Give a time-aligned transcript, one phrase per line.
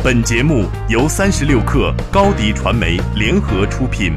[0.00, 4.12] 本节目由三十六克高低传媒联合出品。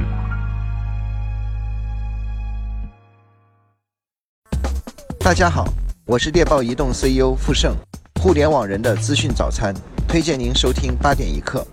[5.20, 5.66] 大家好，
[6.06, 7.76] 我是猎豹移动 CEO 傅盛，
[8.22, 9.74] 互联网人的资讯早餐，
[10.08, 11.66] 推荐您收听八点一刻。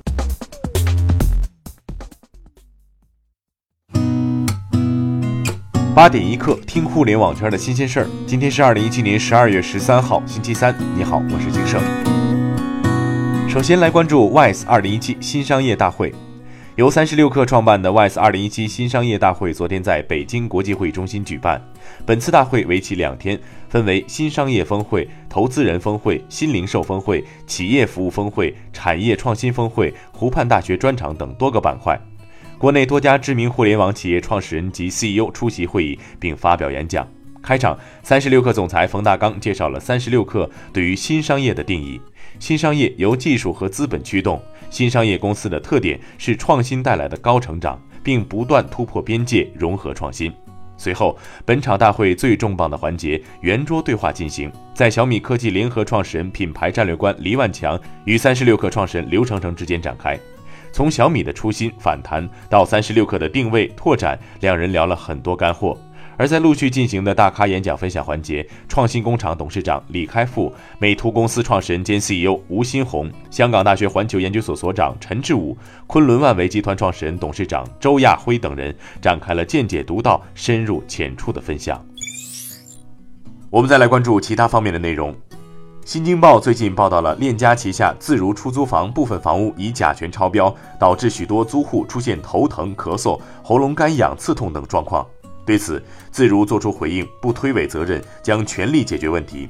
[5.95, 8.07] 八点一刻，听互联网圈的新鲜事儿。
[8.27, 10.75] 今天是二零一七年十二月十三号，星期三。
[10.97, 12.08] 你好，我是金盛。
[13.59, 16.15] 首先来关注 WISE 二零一七新商业大会。
[16.77, 21.61] 由三十六氪创办的 WISE 二零一七新商业大会昨天在北京国际会议中心举办。
[22.07, 23.37] 本次大会为期两天，
[23.69, 32.01] 分为新商业峰会、投资人峰会、新零售峰会、企业服务峰会、产业创新峰会、湖畔大学专场等多个板块。
[32.59, 37.05] 国内多家知名互联网企业创始人及 CEO 出席会议并发表演讲。
[37.43, 42.01] 开场，三十六氪总裁冯大刚介绍了三十六氪对于新商业的定义：
[42.39, 50.33] 新商业由技术和资本驱动，新商业公司的特点是创新带来的高成长，并不断突破边界，融合创新。
[50.77, 60.17] 随后，本场大会最重磅的环节——圆桌对话进行，在小米科技联合创始人、品牌战略官黎万强与三十六氪创始人刘成成之间展开。
[60.71, 65.77] 从小米的初心反弹到三十六氪的定位拓展，两人聊了很多干货。
[66.19, 81.81] 而在陆续进行的大咖演讲分享环节，创新工厂董事长李开复、美图公司创始人兼 CEO 吴新红、香港大学环球研究所所长陈志武、昆仑万维集团创始人董事长周亚辉等人展开了见解独到、深入浅出的分享。
[83.49, 85.15] 我们再来关注其他方面的内容。
[85.85, 95.07] 新京报最近报道了链家旗下自如出租房部分房屋以甲醛超标，导致许多租户出现头疼、咳嗽、喉咙干痒、刺痛等状况。
[95.49, 99.49] 对此，自如作出回应，不推诿责任，将全力解决问题。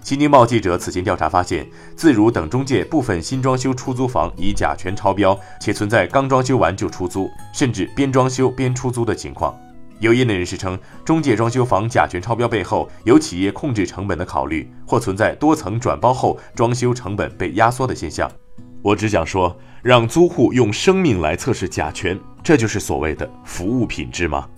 [0.00, 9.54] 新京报记者此前调查发现，自如等中介部分新装修出租房以甲醛超标，且存在刚装修完就出租，甚至边装修边出租的情况。
[9.98, 18.32] 有业内人士称，中介装修房甲醛超标背后有企业控制成本的考虑，或存在多层转包后装修成本被压缩的现象。
[18.80, 24.48] 我只想说，让租户用生命来测试甲醛，这就是所谓的服务品质吗？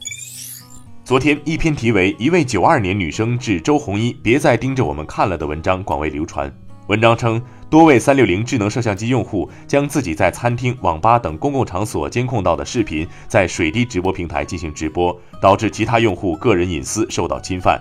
[1.06, 6.52] 昨天，一篇题为《一位九二年女生致周鸿祎：别再盯着我们看了》的文章广为流传。
[6.88, 7.40] 文章称，
[7.70, 17.80] 多位三六零智能摄像机用户将自己在餐厅、网吧等公共场所监控到的视频，在水滴直播平台进行直播，导致其他用户个人隐私受到侵犯。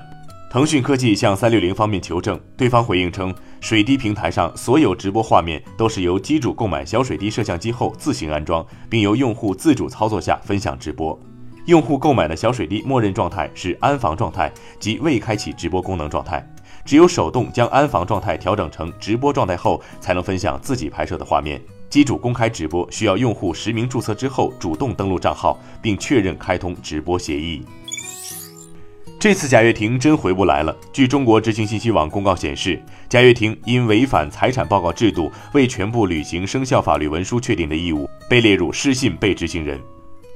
[0.52, 11.19] 腾讯科技向三六零方面求证，对方回应称，水滴平台上所有直播画面都是由机主购买小水滴摄像机后自行安装，并由用户自主操作下分享直播。
[11.66, 16.48] 用户购买的小水滴默认状态是安防状态，即未开启直播功能状态。
[16.86, 21.59] 只有手动将安防状态调整成直播状态后，才能分享自己拍摄的画面。
[21.90, 27.64] 机主公开直播需要用户实名注册之后，主动登录账号，并确认开通直播协议。
[29.20, 30.75] 这次贾跃亭真回不来了。
[30.94, 39.81] 据中国执行信息网公告显示，贾跃亭因违反财产报告制度，未全部履行生效法律文书确定的义务，被列入失信被执行人。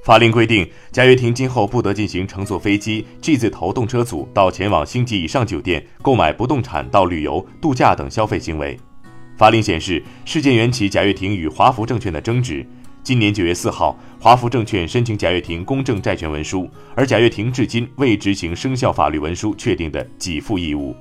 [0.09, 8.75] 法令规定，贾跃亭今后不得进行乘坐飞机、G 字头动车组到前往星级以上酒店、购买不动产到旅游、度假等消费行为。
[9.37, 12.65] 法令显示，事件缘起贾跃亭与华福证券的争执。
[13.03, 20.95] 今年九月四号，华福证券申请贾跃亭公证债权文书，而贾跃亭至今未执行生效法律文书确定的给付义务。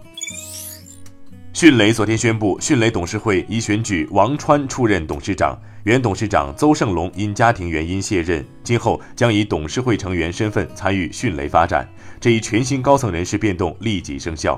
[1.59, 11.85] 迅雷昨天宣布，迅雷董事会已选举王川出任董事长，原董事长邹胜龙因家庭原因卸任，今后将以董事会成员身份参与迅雷发展。
[12.21, 14.57] 这一全新高层人事变动立即生效。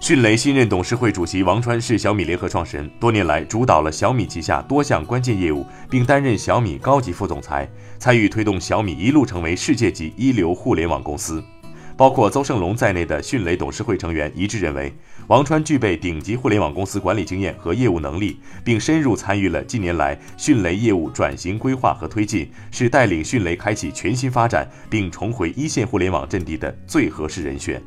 [0.00, 7.68] 迅雷新任董事会主席王川是小米联合创始人，多年来主导了小米旗下多项关键业务，并担任小米高级副总裁，
[7.98, 11.44] 参与推动小米一路成为世界级一流互联网公司。
[11.96, 14.92] 包括邹胜龙在内的迅雷董事会成员一致认为，
[15.28, 27.80] 王川具备顶级互联网公司管理经验和业务能力，并深入参与了近年来迅雷业务转型规划和推进，是带领迅雷开启全新发展并重回一线互联网阵地的最合适人选。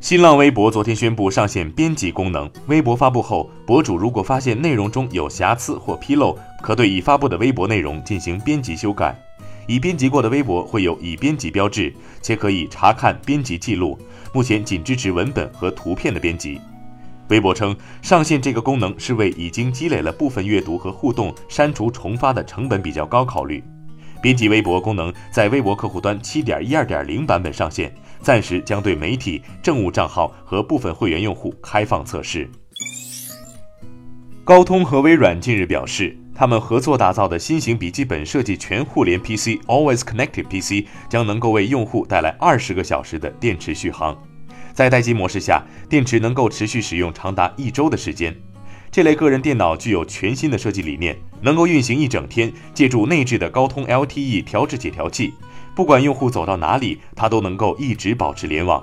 [0.00, 9.14] 新浪微博昨天宣布上线编辑功能，微博发布后，博主如果发现内容中有瑕疵或纰漏，可对已发布的微博内容进行编辑修改。
[9.70, 13.96] 已编辑过的微博会有已编辑标志，且可以查看编辑记录。
[14.34, 16.60] 目前仅支持文本和图片的编辑。
[17.28, 23.62] 微博称，上线这个功能是为已经积累了部分阅读和互动删除重发的成本比较高考虑。
[24.20, 32.50] 编辑微博功能在微博客户端7.12.0版本上线，暂时将对媒体、政务账号和部分会员用户开放测试。
[34.42, 44.16] 高通和微软近日表示，他们合作打造的新型笔记本设计全互联 PC Always Connected PC 将能够为用户带来二十个小时的电池续航。
[44.72, 48.34] 在待机模式下，电池能够持续使用长达一周的时间。
[48.90, 52.50] 这类个人电脑具有全新的设计理念，能够运行一整天。
[52.72, 55.34] 借助内置的高通 LTE 调制解调器，
[55.76, 58.82] 不管用户走到哪里，它都能够一直保持联网。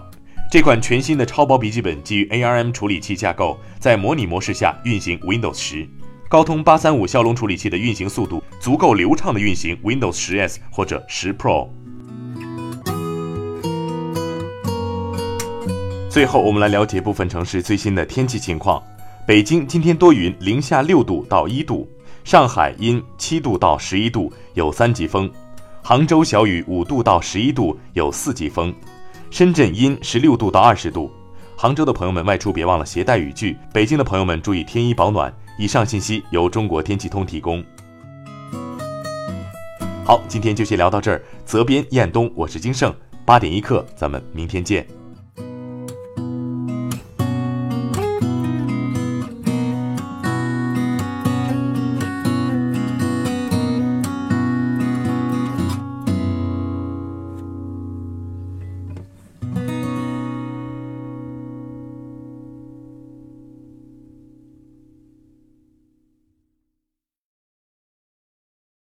[0.51, 5.89] 这款全新的超薄笔记本基于 ARM 处理器架构，在模拟模式下运行 Windows 十。
[6.29, 11.69] 高通八三五骁龙处理器的运行速度足够流畅的运行 Windows 十 S 或者十 Pro。
[16.09, 18.83] 最后，我们来了解部分城市最新的天气情况。
[19.25, 21.87] 北京今天多云，零下六度到一度；
[22.25, 25.29] 上海阴，七度到十一度，有三级风；
[25.81, 28.73] 杭州小雨，五度到十一度，有四级风；
[29.31, 31.09] 深圳阴，十六度到二十度。
[31.55, 35.33] 杭州的朋友们外出别忘了携带雨具，北京的朋友们注意添衣保暖。
[35.57, 37.63] 以上信息由中国天气通提供。
[40.05, 41.21] 好，今天就先聊到这儿。
[41.45, 42.93] 责编：彦东，我是金盛。
[43.25, 44.87] 八点一刻，咱们明天见。